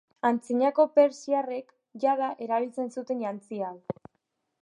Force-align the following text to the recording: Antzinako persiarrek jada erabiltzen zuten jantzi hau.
Antzinako 0.27 0.85
persiarrek 0.99 1.67
jada 2.05 2.31
erabiltzen 2.47 2.91
zuten 2.97 3.23
jantzi 3.27 3.63
hau. 3.69 3.73